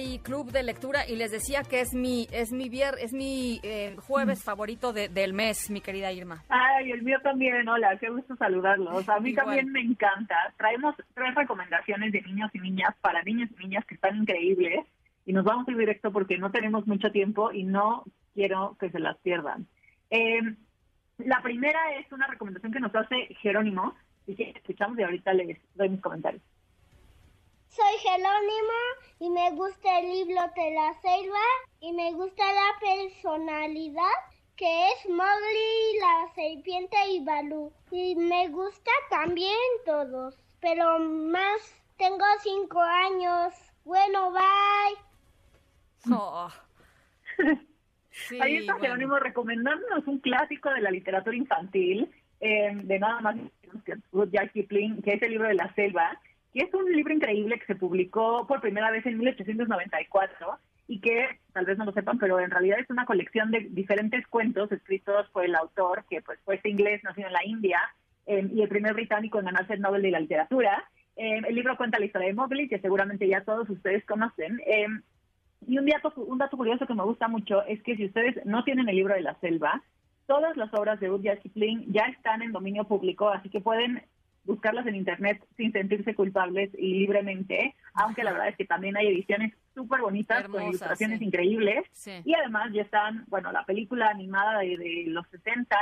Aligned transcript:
Hay 0.00 0.18
club 0.18 0.50
de 0.50 0.62
lectura 0.62 1.06
y 1.06 1.16
les 1.16 1.30
decía 1.30 1.62
que 1.62 1.80
es 1.80 1.92
mi 1.94 2.26
es 2.32 2.52
mi 2.52 2.68
vier, 2.68 2.94
es 3.00 3.12
mi 3.12 3.60
eh, 3.62 3.96
jueves 4.06 4.42
favorito 4.42 4.92
del 4.92 5.32
mes, 5.34 5.70
mi 5.70 5.80
querida 5.80 6.10
Irma. 6.10 6.42
Ay, 6.48 6.90
el 6.90 7.02
mío 7.02 7.18
también, 7.22 7.68
hola, 7.68 7.96
qué 7.98 8.08
gusto 8.08 8.34
saludarlos. 8.36 9.08
A 9.08 9.20
mí 9.20 9.34
también 9.34 9.70
me 9.70 9.80
encanta. 9.80 10.34
Traemos 10.56 10.94
tres 11.14 11.34
recomendaciones 11.34 12.12
de 12.12 12.22
niños 12.22 12.50
y 12.54 12.60
niñas 12.60 12.94
para 13.00 13.22
niños 13.22 13.50
y 13.52 13.62
niñas 13.62 13.84
que 13.84 13.94
están 13.94 14.16
increíbles 14.16 14.86
y 15.26 15.32
nos 15.32 15.44
vamos 15.44 15.68
a 15.68 15.70
ir 15.70 15.76
directo 15.76 16.10
porque 16.10 16.38
no 16.38 16.50
tenemos 16.50 16.86
mucho 16.86 17.10
tiempo 17.10 17.52
y 17.52 17.64
no 17.64 18.04
quiero 18.34 18.76
que 18.80 18.90
se 18.90 19.00
las 19.00 19.18
pierdan. 19.18 19.66
Em, 20.08 20.56
la 21.18 21.42
primera 21.42 21.78
es 21.98 22.10
una 22.10 22.26
recomendación 22.26 22.72
que 22.72 22.80
nos 22.80 22.94
hace 22.94 23.34
Jerónimo, 23.42 23.94
y 24.26 24.34
que 24.34 24.50
escuchamos 24.50 24.98
y 24.98 25.02
ahorita 25.02 25.32
les 25.34 25.58
doy 25.74 25.88
mis 25.88 26.00
comentarios. 26.00 26.42
Soy 27.70 27.98
Jerónimo 28.02 28.78
y 29.20 29.30
me 29.30 29.52
gusta 29.52 30.00
el 30.00 30.10
libro 30.10 30.40
de 30.56 30.70
la 30.72 30.92
selva 31.00 31.44
y 31.80 31.92
me 31.92 32.12
gusta 32.14 32.42
la 32.52 32.80
personalidad 32.80 34.18
que 34.56 34.88
es 34.88 35.08
Mowgli, 35.08 36.00
la 36.00 36.34
serpiente 36.34 36.96
y 37.10 37.24
Balú. 37.24 37.72
Y 37.92 38.16
me 38.16 38.48
gusta 38.48 38.90
también 39.08 39.54
todos, 39.86 40.36
pero 40.60 40.98
más 40.98 41.60
tengo 41.96 42.24
cinco 42.42 42.80
años. 42.80 43.54
Bueno, 43.84 44.32
bye. 44.32 46.12
Oh. 46.12 46.50
Ahí 48.40 48.56
está 48.56 48.80
Jerónimo 48.80 49.16
recomendándonos 49.20 50.08
un 50.08 50.18
clásico 50.18 50.70
de 50.70 50.80
la 50.80 50.90
literatura 50.90 51.36
infantil, 51.36 52.10
eh, 52.40 52.72
de 52.74 52.98
nada 52.98 53.20
más 53.20 53.36
que 53.84 53.94
Jack 54.32 54.54
Kipling, 54.54 55.02
que 55.02 55.12
es 55.12 55.22
el 55.22 55.30
libro 55.30 55.46
de 55.46 55.54
la 55.54 55.72
selva 55.74 56.20
que 56.52 56.60
es 56.60 56.74
un 56.74 56.90
libro 56.92 57.14
increíble 57.14 57.58
que 57.58 57.66
se 57.66 57.74
publicó 57.76 58.46
por 58.46 58.60
primera 58.60 58.90
vez 58.90 59.06
en 59.06 59.18
1894 59.18 60.58
y 60.88 61.00
que, 61.00 61.38
tal 61.52 61.66
vez 61.66 61.78
no 61.78 61.84
lo 61.84 61.92
sepan, 61.92 62.18
pero 62.18 62.40
en 62.40 62.50
realidad 62.50 62.80
es 62.80 62.90
una 62.90 63.06
colección 63.06 63.52
de 63.52 63.60
diferentes 63.70 64.26
cuentos 64.26 64.72
escritos 64.72 65.28
por 65.30 65.44
el 65.44 65.54
autor, 65.54 66.04
que 66.10 66.20
pues 66.20 66.40
fue 66.44 66.56
este 66.56 66.68
inglés, 66.68 67.04
nacido 67.04 67.28
en 67.28 67.32
la 67.32 67.46
India, 67.46 67.78
em, 68.26 68.50
y 68.52 68.62
el 68.62 68.68
primer 68.68 68.94
británico 68.94 69.38
en 69.38 69.44
ganarse 69.44 69.74
el 69.74 69.80
Nobel 69.80 70.02
de 70.02 70.10
la 70.10 70.18
Literatura. 70.18 70.84
Em, 71.14 71.44
el 71.44 71.54
libro 71.54 71.76
cuenta 71.76 72.00
la 72.00 72.06
historia 72.06 72.28
de 72.28 72.34
Mowgli, 72.34 72.68
que 72.68 72.80
seguramente 72.80 73.28
ya 73.28 73.44
todos 73.44 73.70
ustedes 73.70 74.04
conocen. 74.04 74.60
Em, 74.66 75.02
y 75.68 75.78
un 75.78 75.86
dato, 75.86 76.12
un 76.16 76.38
dato 76.38 76.56
curioso 76.56 76.86
que 76.86 76.94
me 76.94 77.04
gusta 77.04 77.28
mucho 77.28 77.62
es 77.66 77.80
que 77.82 77.94
si 77.94 78.06
ustedes 78.06 78.44
no 78.44 78.64
tienen 78.64 78.88
el 78.88 78.96
libro 78.96 79.14
de 79.14 79.20
la 79.20 79.38
selva, 79.38 79.82
todas 80.26 80.56
las 80.56 80.74
obras 80.74 80.98
de 80.98 81.08
Rudyard 81.08 81.38
Kipling 81.38 81.92
ya 81.92 82.06
están 82.06 82.42
en 82.42 82.52
dominio 82.52 82.84
público, 82.84 83.28
así 83.28 83.48
que 83.48 83.60
pueden 83.60 84.02
buscarlas 84.44 84.86
en 84.86 84.96
internet 84.96 85.44
sin 85.56 85.72
sentirse 85.72 86.14
culpables 86.14 86.70
y 86.76 86.94
libremente, 86.98 87.74
aunque 87.94 88.24
la 88.24 88.32
verdad 88.32 88.48
es 88.48 88.56
que 88.56 88.64
también 88.64 88.96
hay 88.96 89.08
ediciones 89.08 89.52
súper 89.74 90.00
bonitas 90.00 90.46
con 90.48 90.62
ilustraciones 90.62 91.22
increíbles 91.22 91.84
y 92.24 92.34
además 92.34 92.72
ya 92.72 92.82
están, 92.82 93.24
bueno, 93.28 93.52
la 93.52 93.64
película 93.64 94.08
animada 94.08 94.60
de, 94.60 95.04
los 95.06 95.26
60 95.28 95.76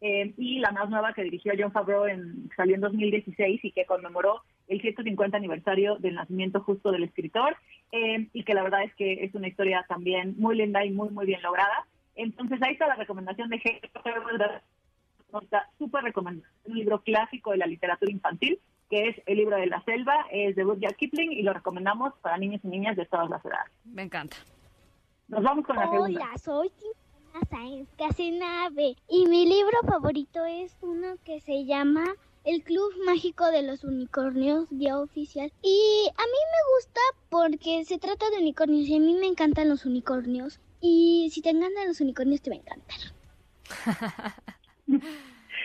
eh, 0.00 0.34
y 0.36 0.58
la 0.58 0.70
más 0.72 0.90
nueva 0.90 1.12
que 1.12 1.22
dirigió 1.22 1.52
John 1.58 1.72
Favreau 1.72 2.06
en, 2.06 2.50
salió 2.56 2.74
en 2.74 2.80
2016 2.82 3.64
y 3.64 3.72
que 3.72 3.86
conmemoró 3.86 4.42
el 4.68 4.80
150 4.80 5.36
aniversario 5.36 5.96
del 5.96 6.14
nacimiento 6.14 6.60
justo 6.60 6.90
del 6.90 7.04
escritor 7.04 7.56
eh, 7.92 8.28
y 8.32 8.44
que 8.44 8.54
la 8.54 8.62
verdad 8.62 8.82
es 8.84 8.94
que 8.94 9.24
es 9.24 9.34
una 9.34 9.48
historia 9.48 9.84
también 9.88 10.34
muy 10.38 10.56
linda 10.56 10.84
y 10.84 10.90
muy 10.90 11.10
muy 11.10 11.26
bien 11.26 11.42
lograda. 11.42 11.86
Entonces 12.16 12.60
ahí 12.62 12.72
está 12.72 12.86
la 12.86 12.96
recomendación 12.96 13.48
de 13.48 13.58
está 15.40 15.68
súper 15.78 16.04
recomendado. 16.04 16.50
Un 16.64 16.76
libro 16.76 17.02
clásico 17.02 17.52
de 17.52 17.58
la 17.58 17.66
literatura 17.66 18.10
infantil, 18.10 18.60
que 18.90 19.08
es 19.08 19.16
El 19.26 19.38
libro 19.38 19.56
de 19.56 19.66
la 19.66 19.82
selva, 19.84 20.26
es 20.30 20.56
de 20.56 20.62
Rudyard 20.62 20.96
Kipling 20.96 21.32
y 21.32 21.42
lo 21.42 21.52
recomendamos 21.52 22.14
para 22.20 22.38
niños 22.38 22.60
y 22.64 22.68
niñas 22.68 22.96
de 22.96 23.06
todas 23.06 23.30
las 23.30 23.44
edades. 23.44 23.72
Me 23.84 24.02
encanta. 24.02 24.36
Nos 25.28 25.42
vamos 25.42 25.66
con 25.66 25.76
la 25.76 25.90
segunda. 25.90 26.24
Hola, 26.24 26.38
soy 26.38 26.70
Sáenz 27.50 27.88
Casenave 27.98 28.96
y 29.08 29.26
mi 29.26 29.46
libro 29.46 29.78
favorito 29.86 30.44
es 30.44 30.76
uno 30.82 31.16
que 31.24 31.40
se 31.40 31.64
llama 31.64 32.04
el 32.44 32.62
Club 32.62 32.92
Mágico 33.06 33.46
de 33.50 33.62
los 33.62 33.84
Unicornios, 33.84 34.68
día 34.70 34.98
oficial. 34.98 35.50
Y 35.62 36.08
a 36.08 36.22
mí 36.22 36.38
me 36.52 36.76
gusta 36.76 37.00
porque 37.30 37.84
se 37.84 37.98
trata 37.98 38.30
de 38.30 38.38
unicornios 38.38 38.86
y 38.86 38.96
a 38.96 39.00
mí 39.00 39.14
me 39.14 39.26
encantan 39.26 39.68
los 39.68 39.86
unicornios. 39.86 40.60
Y 40.80 41.30
si 41.32 41.40
te 41.40 41.50
encantan 41.50 41.88
los 41.88 42.00
unicornios, 42.00 42.42
te 42.42 42.50
va 42.50 42.56
a 42.56 42.58
encantar. 42.58 42.98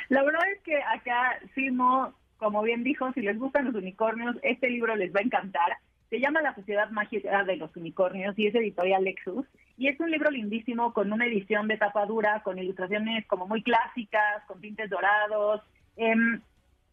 La 0.09 0.24
verdad 0.24 0.41
es 0.56 0.62
que 0.63 0.78
acá 0.78 1.40
Simo, 1.56 2.13
como 2.38 2.62
bien 2.63 2.84
dijo, 2.84 3.12
si 3.13 3.22
les 3.22 3.38
gustan 3.38 3.66
los 3.66 3.75
unicornios, 3.75 4.35
este 4.44 4.69
libro 4.69 4.96
les 4.96 5.13
va 5.13 5.19
a 5.19 5.24
encantar. 5.24 5.78
Se 6.09 6.19
llama 6.19 6.41
La 6.41 6.56
Sociedad 6.56 6.90
Mágica 6.90 7.44
de 7.44 7.57
los 7.57 7.75
Unicornios 7.75 8.38
y 8.40 8.47
es 8.47 8.56
editorial 8.56 9.03
Lexus. 9.03 9.46
Y 9.78 9.88
es 9.88 10.00
un 10.00 10.09
libro 10.09 10.31
lindísimo 10.31 10.94
con 10.94 11.13
una 11.13 11.25
edición 11.25 11.68
de 11.68 11.78
tapa 11.78 12.06
dura, 12.06 12.41
con 12.44 12.57
ilustraciones 12.57 13.25
como 13.28 13.47
muy 13.47 13.62
clásicas, 13.62 14.44
con 14.47 14.59
tintes 14.59 14.90
dorados, 14.90 15.62
em, 15.96 16.41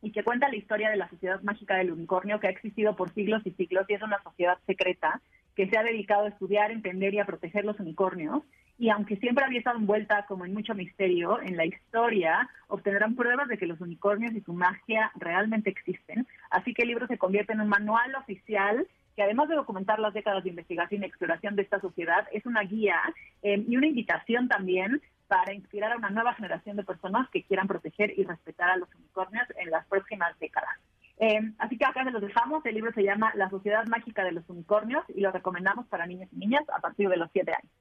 y 0.02 0.12
que 0.12 0.22
cuenta 0.22 0.48
la 0.48 0.56
historia 0.56 0.90
de 0.90 0.96
la 0.96 1.08
Sociedad 1.08 1.40
Mágica 1.42 1.76
del 1.76 1.92
Unicornio 1.92 2.38
que 2.38 2.48
ha 2.48 2.50
existido 2.50 2.94
por 2.94 3.12
siglos 3.14 3.42
y 3.44 3.52
siglos 3.52 3.86
y 3.88 3.94
es 3.94 4.02
una 4.02 4.22
sociedad 4.22 4.58
secreta 4.66 5.20
que 5.56 5.68
se 5.68 5.78
ha 5.78 5.82
dedicado 5.82 6.26
a 6.26 6.28
estudiar, 6.28 6.70
entender 6.70 7.14
y 7.14 7.18
a 7.18 7.24
proteger 7.24 7.64
los 7.64 7.80
unicornios 7.80 8.42
y 8.78 8.90
aunque 8.90 9.16
siempre 9.16 9.44
había 9.44 9.58
estado 9.58 9.78
envuelta 9.78 10.26
como 10.26 10.44
en 10.44 10.52
mucho 10.52 10.74
misterio, 10.74 11.40
en 11.40 11.56
la 11.56 11.64
historia 11.64 12.48
obtendrán 12.68 13.14
pruebas 13.16 13.48
de 13.48 13.58
que 13.58 13.66
los 13.66 13.80
unicornios 13.80 14.34
y 14.34 14.40
su 14.42 14.52
magia 14.52 15.10
realmente 15.14 15.70
existen. 15.70 16.26
Así 16.50 16.74
que 16.74 16.82
el 16.82 16.88
libro 16.88 17.06
se 17.06 17.18
convierte 17.18 17.52
en 17.52 17.60
un 17.60 17.68
manual 17.68 18.14
oficial 18.16 18.86
que 19.16 19.22
además 19.22 19.48
de 19.48 19.54
documentar 19.54 19.98
las 19.98 20.12
décadas 20.12 20.44
de 20.44 20.50
investigación 20.50 21.02
y 21.02 21.06
exploración 21.06 21.56
de 21.56 21.62
esta 21.62 21.80
sociedad, 21.80 22.28
es 22.32 22.44
una 22.44 22.60
guía 22.60 23.00
eh, 23.42 23.64
y 23.66 23.76
una 23.76 23.86
invitación 23.86 24.46
también 24.46 25.00
para 25.26 25.54
inspirar 25.54 25.92
a 25.92 25.96
una 25.96 26.10
nueva 26.10 26.34
generación 26.34 26.76
de 26.76 26.84
personas 26.84 27.28
que 27.30 27.42
quieran 27.42 27.66
proteger 27.66 28.12
y 28.16 28.24
respetar 28.24 28.68
a 28.68 28.76
los 28.76 28.94
unicornios 28.94 29.46
en 29.56 29.70
las 29.70 29.86
próximas 29.86 30.38
décadas. 30.38 30.70
Eh, 31.18 31.40
así 31.58 31.78
que 31.78 31.86
acá 31.86 32.04
se 32.04 32.10
los 32.10 32.20
dejamos. 32.20 32.64
El 32.66 32.74
libro 32.74 32.92
se 32.92 33.02
llama 33.02 33.32
La 33.34 33.48
Sociedad 33.48 33.86
Mágica 33.86 34.22
de 34.22 34.32
los 34.32 34.48
Unicornios 34.50 35.04
y 35.08 35.22
lo 35.22 35.32
recomendamos 35.32 35.86
para 35.86 36.06
niños 36.06 36.28
y 36.32 36.36
niñas 36.36 36.64
a 36.68 36.80
partir 36.80 37.08
de 37.08 37.16
los 37.16 37.30
7 37.32 37.50
años. 37.50 37.72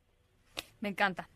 Me 0.85 0.89
encanta. 0.89 1.27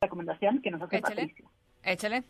Recomendación 0.00 0.62
que 0.62 0.70
nos 0.70 0.80
hace 0.80 0.96
Échale. 0.96 1.34
Échale. 1.82 2.24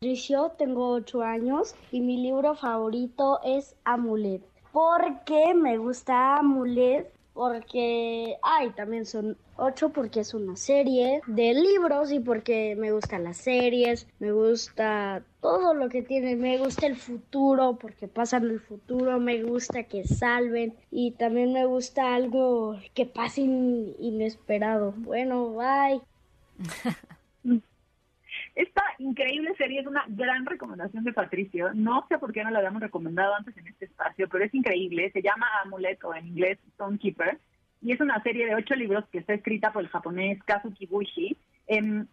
Patricio, 0.00 0.50
tengo 0.58 0.88
ocho 0.90 1.22
años 1.22 1.76
y 1.92 2.00
mi 2.00 2.16
libro 2.16 2.56
favorito 2.56 3.38
es 3.44 3.76
Amulet. 3.84 4.42
Porque 4.72 5.54
me 5.54 5.78
gusta 5.78 6.38
Amulet 6.38 7.14
porque, 7.32 8.36
ay, 8.42 8.70
también 8.70 9.06
son 9.06 9.38
ocho 9.56 9.90
porque 9.90 10.20
es 10.20 10.34
una 10.34 10.56
serie 10.56 11.20
de 11.26 11.54
libros 11.54 12.12
y 12.12 12.20
porque 12.20 12.76
me 12.76 12.92
gustan 12.92 13.24
las 13.24 13.38
series, 13.38 14.08
me 14.18 14.32
gusta 14.32 15.22
todo 15.40 15.74
lo 15.74 15.88
que 15.88 16.02
tiene, 16.02 16.36
me 16.36 16.58
gusta 16.58 16.86
el 16.86 16.96
futuro 16.96 17.78
porque 17.80 18.08
pasa 18.08 18.38
en 18.38 18.44
el 18.44 18.60
futuro, 18.60 19.18
me 19.20 19.42
gusta 19.42 19.84
que 19.84 20.04
salven 20.04 20.74
y 20.90 21.12
también 21.12 21.52
me 21.52 21.64
gusta 21.66 22.14
algo 22.14 22.78
que 22.94 23.06
pase 23.06 23.42
inesperado. 23.42 24.92
Bueno, 24.96 25.54
bye. 25.54 26.00
Esta 28.54 28.82
increíble 28.98 29.54
serie 29.56 29.80
es 29.80 29.86
una 29.86 30.04
gran 30.08 30.46
recomendación 30.46 31.04
de 31.04 31.12
Patricio. 31.12 31.74
No 31.74 32.06
sé 32.08 32.18
por 32.18 32.32
qué 32.32 32.42
no 32.42 32.50
la 32.50 32.58
habíamos 32.60 32.80
recomendado 32.80 33.34
antes 33.34 33.54
en 33.58 33.66
este 33.66 33.84
espacio, 33.84 34.28
pero 34.30 34.44
es 34.44 34.54
increíble. 34.54 35.10
Se 35.12 35.20
llama 35.20 35.46
Amulet 35.62 36.02
o 36.04 36.14
en 36.14 36.28
inglés 36.28 36.58
Stonekeeper 36.72 37.38
y 37.82 37.92
es 37.92 38.00
una 38.00 38.22
serie 38.22 38.46
de 38.46 38.54
ocho 38.54 38.74
libros 38.74 39.04
que 39.10 39.18
está 39.18 39.34
escrita 39.34 39.72
por 39.72 39.82
el 39.82 39.88
japonés 39.88 40.42
Kazuki 40.44 40.86
Bushi, 40.86 41.36
em, 41.66 42.06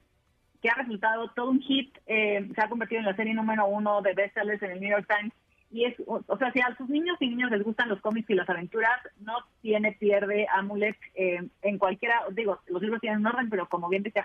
que 0.62 0.70
ha 0.70 0.76
resultado 0.76 1.30
todo 1.30 1.50
un 1.50 1.62
hit. 1.62 1.98
Em, 2.06 2.54
se 2.54 2.62
ha 2.62 2.70
convertido 2.70 3.00
en 3.00 3.06
la 3.06 3.16
serie 3.16 3.34
número 3.34 3.66
uno 3.66 4.02
de 4.02 4.14
bestsellers 4.14 4.62
en 4.64 4.72
el 4.72 4.80
New 4.80 4.90
York 4.90 5.08
Times. 5.08 5.34
Y 5.72 5.86
es, 5.86 5.96
o, 6.06 6.38
sea, 6.38 6.52
si 6.52 6.62
a 6.62 6.76
sus 6.78 6.88
niños 6.88 7.18
y 7.20 7.28
niños 7.28 7.50
les 7.50 7.64
gustan 7.64 7.90
los 7.90 8.00
cómics 8.00 8.30
y 8.30 8.36
las 8.36 8.48
aventuras, 8.48 8.96
no 9.22 9.34
tiene 9.62 9.94
pierde 9.94 10.46
Amulet 10.54 10.96
em, 11.16 11.50
en 11.64 11.78
cualquiera, 11.80 12.22
digo, 12.32 12.60
los 12.68 12.82
libros 12.82 13.02
tienen 13.02 13.22
un 13.22 13.28
orden, 13.28 13.50
pero 13.50 13.68
como 13.68 13.90
bien 13.90 14.04
dice 14.04 14.24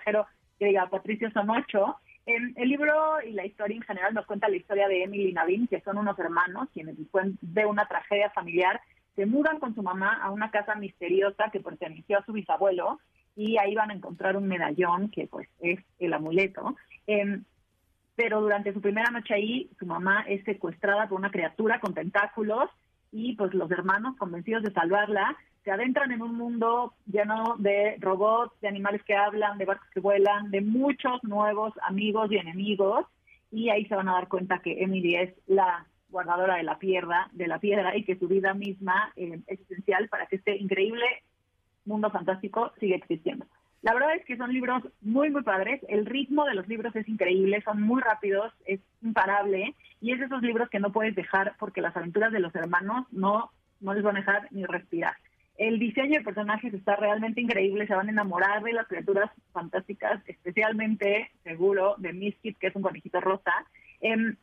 que 0.59 0.65
diga 0.65 0.89
Patricio 0.89 1.31
son 1.31 1.49
ocho, 1.49 1.97
el 2.25 2.69
libro 2.69 3.21
y 3.25 3.31
la 3.31 3.45
historia 3.45 3.75
en 3.75 3.81
general 3.81 4.13
nos 4.13 4.27
cuenta 4.27 4.49
la 4.49 4.57
historia 4.57 4.87
de 4.87 5.03
Emily 5.03 5.29
y 5.29 5.33
Navin, 5.33 5.67
que 5.67 5.81
son 5.81 5.97
unos 5.97 6.19
hermanos 6.19 6.67
quienes 6.73 6.97
después 6.97 7.25
de 7.41 7.65
una 7.65 7.87
tragedia 7.87 8.29
familiar 8.29 8.79
se 9.15 9.25
mudan 9.25 9.59
con 9.59 9.75
su 9.75 9.83
mamá 9.83 10.19
a 10.21 10.31
una 10.31 10.51
casa 10.51 10.75
misteriosa 10.75 11.49
que 11.51 11.59
perteneció 11.59 12.19
a 12.19 12.25
su 12.25 12.33
bisabuelo 12.33 12.99
y 13.35 13.57
ahí 13.57 13.75
van 13.75 13.91
a 13.91 13.93
encontrar 13.93 14.37
un 14.37 14.47
medallón 14.47 15.09
que 15.09 15.27
pues 15.27 15.47
es 15.59 15.79
el 15.99 16.13
amuleto. 16.13 16.75
Em, 17.07 17.43
pero 18.15 18.41
durante 18.41 18.73
su 18.73 18.81
primera 18.81 19.11
noche 19.11 19.33
ahí, 19.33 19.69
su 19.79 19.85
mamá 19.85 20.25
es 20.27 20.43
secuestrada 20.43 21.07
por 21.07 21.19
una 21.19 21.31
criatura 21.31 21.79
con 21.79 21.93
tentáculos 21.93 22.69
y 23.11 23.35
pues 23.35 23.53
los 23.53 23.71
hermanos, 23.71 24.17
convencidos 24.17 24.63
de 24.63 24.73
salvarla, 24.73 25.37
se 25.63 25.71
adentran 25.71 26.11
en 26.11 26.21
un 26.21 26.35
mundo 26.35 26.93
lleno 27.05 27.55
de 27.57 27.97
robots, 27.99 28.59
de 28.61 28.67
animales 28.67 29.03
que 29.03 29.15
hablan, 29.15 29.57
de 29.57 29.65
barcos 29.65 29.89
que 29.93 29.99
vuelan, 29.99 30.51
de 30.51 30.61
muchos 30.61 31.23
nuevos 31.23 31.73
amigos 31.83 32.31
y 32.31 32.37
enemigos 32.37 33.05
y 33.51 33.69
ahí 33.69 33.85
se 33.85 33.95
van 33.95 34.09
a 34.09 34.13
dar 34.13 34.27
cuenta 34.27 34.59
que 34.59 34.83
Emily 34.83 35.15
es 35.15 35.33
la 35.47 35.85
guardadora 36.09 36.55
de 36.55 36.63
la 36.63 36.79
piedra, 36.79 37.29
de 37.31 37.47
la 37.47 37.59
piedra 37.59 37.95
y 37.95 38.03
que 38.03 38.17
su 38.17 38.27
vida 38.27 38.53
misma 38.53 39.11
eh, 39.15 39.39
es 39.47 39.59
esencial 39.61 40.09
para 40.09 40.25
que 40.25 40.37
este 40.37 40.57
increíble 40.57 41.05
mundo 41.85 42.09
fantástico 42.11 42.71
siga 42.79 42.95
existiendo. 42.95 43.45
La 43.81 43.93
verdad 43.93 44.15
es 44.15 44.25
que 44.25 44.35
son 44.35 44.51
libros 44.51 44.83
muy, 45.01 45.29
muy 45.29 45.41
padres. 45.41 45.81
El 45.87 46.05
ritmo 46.05 46.45
de 46.45 46.53
los 46.53 46.67
libros 46.67 46.95
es 46.95 47.07
increíble, 47.07 47.61
son 47.61 47.81
muy 47.81 48.01
rápidos, 48.01 48.51
es 48.65 48.81
imparable. 49.01 49.75
Y 50.01 50.11
es 50.11 50.19
de 50.19 50.25
esos 50.25 50.41
libros 50.41 50.69
que 50.69 50.79
no 50.79 50.91
puedes 50.91 51.15
dejar 51.15 51.55
porque 51.57 51.81
las 51.81 51.95
aventuras 51.95 52.31
de 52.31 52.39
los 52.39 52.53
hermanos 52.55 53.07
no, 53.11 53.51
no 53.79 53.93
les 53.93 54.03
van 54.03 54.17
a 54.17 54.19
dejar 54.19 54.47
ni 54.51 54.65
respirar. 54.65 55.15
El 55.57 55.77
diseño 55.77 56.19
de 56.19 56.25
personajes 56.25 56.73
está 56.73 56.95
realmente 56.95 57.41
increíble, 57.41 57.85
se 57.85 57.93
van 57.93 58.07
a 58.07 58.11
enamorar 58.11 58.63
de 58.63 58.71
las 58.71 58.87
criaturas 58.87 59.29
fantásticas, 59.51 60.21
especialmente, 60.25 61.31
seguro, 61.43 61.95
de 61.97 62.13
Misfit, 62.13 62.57
que 62.57 62.67
es 62.67 62.75
un 62.75 62.81
conejito 62.81 63.19
rosa. 63.19 63.51
Em, 63.99 64.37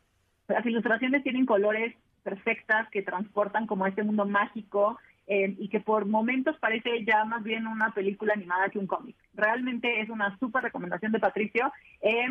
las 0.49 0.67
ilustraciones 0.67 1.23
tienen 1.23 1.47
colores 1.47 1.95
perfectas 2.23 2.89
que 2.91 3.03
transportan 3.03 3.67
como 3.67 3.87
este 3.87 4.03
mundo 4.03 4.25
mágico 4.27 4.99
eh, 5.27 5.55
y 5.59 5.69
que 5.69 5.81
por 5.81 6.07
momentos 6.07 6.57
parece 6.59 7.05
ya 7.05 7.25
más 7.25 7.43
bien 7.43 7.67
una 7.67 7.93
película 7.93 8.35
animada 8.35 8.69
que 8.69 8.79
un 8.79 8.87
cómic. 8.87 9.17
Realmente 9.35 10.01
es 10.01 10.09
una 10.09 10.37
súper 10.39 10.63
recomendación 10.65 11.13
de 11.13 11.21
Patricio 11.21 11.73
eh, 12.01 12.27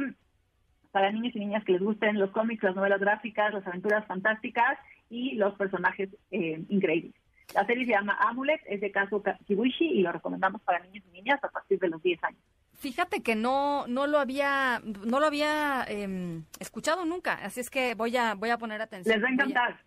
para 0.92 1.12
niños 1.12 1.36
y 1.36 1.40
niñas 1.40 1.64
que 1.66 1.74
les 1.74 1.82
gusten 1.82 2.20
los 2.20 2.32
cómics, 2.32 2.64
las 2.64 2.76
novelas 2.76 3.02
gráficas, 3.02 3.54
las 3.54 3.68
aventuras 3.68 4.06
fantásticas 4.06 4.78
y 5.10 5.36
los 5.36 5.54
personajes 5.56 6.10
eh, 6.32 6.64
increíbles. 6.70 7.14
La 7.54 7.66
serie 7.66 7.86
se 7.86 7.92
llama 7.92 8.18
Amulet, 8.20 8.62
es 8.66 8.82
de 8.82 8.92
Kazuo 8.92 9.22
Kibuishi 9.46 9.86
y 9.86 10.02
lo 10.02 10.12
recomendamos 10.12 10.62
para 10.62 10.80
niños 10.80 11.04
y 11.08 11.12
niñas 11.12 11.44
a 11.44 11.50
partir 11.50 11.80
de 11.80 11.90
los 11.90 12.02
10 12.02 12.24
años. 12.24 12.42
Fíjate 12.78 13.24
que 13.24 13.36
no 13.36 13.88
no 13.88 14.08
lo 14.08 14.20
había 14.20 14.82
no 14.84 15.20
lo 15.20 15.26
había 15.26 15.86
em, 15.88 16.44
escuchado 16.60 17.06
nunca, 17.06 17.34
así 17.34 17.60
es 17.60 17.70
que 17.70 17.96
voy 17.96 18.16
a 18.18 18.36
voy 18.36 18.50
a 18.50 18.58
poner 18.58 18.82
atención. 18.82 19.16
Les 19.16 19.24
va 19.24 19.30
a 19.30 19.32
encantar. 19.32 19.80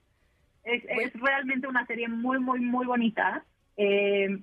Es, 0.64 1.12
realmente 1.14 1.66
una 1.66 1.86
serie 1.86 2.08
muy, 2.08 2.38
muy, 2.38 2.60
muy 2.60 2.84
bonita. 2.84 3.44
Eh, 3.76 4.38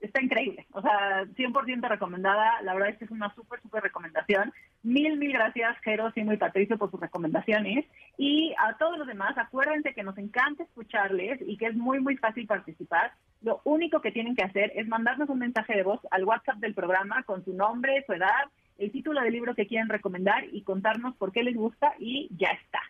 está 0.00 0.22
increíble. 0.22 0.66
O 0.72 0.82
sea, 0.82 1.24
100% 1.24 1.88
recomendada. 1.88 2.60
La 2.62 2.74
verdad 2.74 2.90
es 2.90 2.98
que 2.98 3.04
es 3.04 3.10
una 3.10 3.34
súper, 3.34 3.60
súper 3.60 3.82
recomendación. 3.82 4.52
Mil, 4.82 5.16
mil 5.16 5.32
gracias, 5.32 5.76
Jero, 5.82 6.10
Simo 6.12 6.32
y 6.32 6.36
Patricio, 6.36 6.78
por 6.78 6.90
sus 6.90 7.00
recomendaciones. 7.00 7.86
Y 8.16 8.54
a 8.58 8.76
todos 8.78 8.98
los 8.98 9.06
demás, 9.06 9.36
acuérdense 9.36 9.94
que 9.94 10.02
nos 10.02 10.18
encanta 10.18 10.62
escucharles 10.62 11.40
y 11.46 11.56
que 11.56 11.66
es 11.66 11.76
muy, 11.76 12.00
muy 12.00 12.16
fácil 12.16 12.46
participar. 12.46 13.12
Lo 13.42 13.60
único 13.64 14.00
que 14.00 14.12
tienen 14.12 14.36
que 14.36 14.44
hacer 14.44 14.72
es 14.74 14.86
mandarnos 14.88 15.28
un 15.28 15.38
mensaje 15.38 15.74
de 15.74 15.82
voz 15.82 16.00
al 16.10 16.24
WhatsApp 16.24 16.56
del 16.56 16.74
programa 16.74 17.22
con 17.24 17.44
su 17.44 17.54
nombre, 17.54 18.04
su 18.06 18.12
edad, 18.12 18.50
el 18.78 18.92
título 18.92 19.20
del 19.20 19.32
libro 19.32 19.54
que 19.54 19.66
quieren 19.66 19.88
recomendar 19.88 20.44
y 20.52 20.62
contarnos 20.62 21.14
por 21.16 21.32
qué 21.32 21.42
les 21.42 21.54
gusta 21.54 21.94
y 21.98 22.28
ya 22.36 22.48
está. 22.48 22.80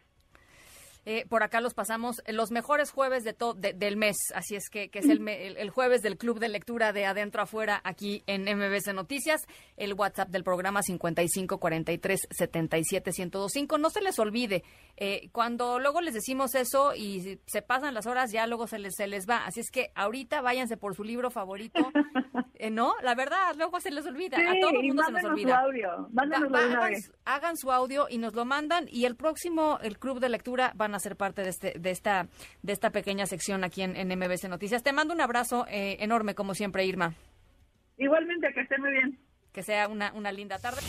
Eh, 1.07 1.25
por 1.29 1.43
acá 1.43 1.63
los 1.63 1.75
pasamos 1.75 2.23
los 2.27 2.51
mejores 2.51 2.91
jueves 2.91 3.25
de, 3.25 3.35
del 3.75 3.97
mes, 3.97 4.17
así 4.35 4.55
es 4.55 4.69
que, 4.69 4.91
es 4.93 5.09
el, 5.09 5.27
el, 5.27 5.71
jueves 5.71 6.03
del 6.03 6.19
Club 6.19 6.39
de 6.39 6.49
Lectura 6.49 6.93
de 6.93 7.07
Adentro 7.07 7.41
Afuera 7.43 7.81
aquí 7.85 8.23
en 8.27 8.43
MBC 8.43 8.93
Noticias, 8.93 9.47
el 9.79 9.95
WhatsApp 9.95 10.29
del 10.29 10.45
programa 10.45 10.83
5543-77-1025. 10.83 13.81
No 13.81 13.89
se 13.89 14.03
les 14.03 14.19
olvide, 14.19 14.63
eh, 14.97 15.31
cuando 15.33 15.79
luego 15.79 16.03
les 16.03 16.13
decimos 16.13 16.55
eso 16.55 16.95
y 16.95 17.41
se 17.47 17.63
pasan 17.63 17.95
las 17.95 18.05
horas, 18.07 18.31
ya 18.31 18.47
luego 18.47 18.67
se 18.67 18.79
les, 18.79 18.95
se 18.95 19.07
les 19.07 19.27
va. 19.29 19.47
Así 19.47 19.61
es 19.61 19.71
que 19.71 19.93
ahorita 19.95 20.43
váyanse 20.43 20.77
por 20.77 20.95
su 20.95 21.05
libro 21.05 21.31
favorito, 21.31 21.81
eh, 22.61 22.71
¿no? 22.71 22.95
La 23.03 23.15
verdad, 23.15 23.55
luego 23.57 23.81
se 23.81 23.91
les 23.91 24.07
olvida, 24.07 24.37
a 24.39 24.61
todo 24.61 24.81
el 24.81 24.87
mundo 24.89 25.03
se 25.05 25.13
nos 25.13 25.25
olvida. 25.25 25.63
hagan, 27.25 27.57
su 27.57 27.73
audio 27.73 28.07
y 28.11 28.19
nos 28.19 28.35
lo 28.35 28.45
mandan 28.45 28.87
y 28.91 29.07
el 29.07 29.17
próximo, 29.17 29.79
el 29.83 29.99
Club 29.99 30.21
de 30.21 30.29
Lectura 30.29 30.73
van 30.77 30.95
a 30.95 30.99
ser 30.99 31.17
parte 31.17 31.43
de, 31.43 31.49
este, 31.49 31.79
de, 31.79 31.91
esta, 31.91 32.29
de 32.63 32.73
esta 32.73 32.91
pequeña 32.91 33.27
sección 33.27 33.65
aquí 33.65 33.83
en, 33.83 33.97
en 33.97 34.09
MBC 34.09 34.49
Noticias. 34.49 34.83
Te 34.83 34.93
mando 34.93 35.15
un 35.15 35.21
abrazo 35.21 35.67
eh, 35.69 35.97
enorme, 36.01 36.35
como 36.35 36.55
siempre, 36.55 36.85
Irma. 36.85 37.15
Igualmente, 37.97 38.49
que 38.55 38.61
esté 38.61 38.79
muy 38.79 38.93
bien. 38.93 39.19
Que 39.53 39.63
sea 39.63 39.89
una, 39.89 40.13
una 40.13 40.31
linda 40.31 40.59
tarde. 40.59 40.81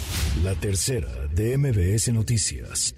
La 0.43 0.53
tercera 0.55 1.09
de 1.33 1.57
MBS 1.57 2.13
Noticias. 2.13 2.95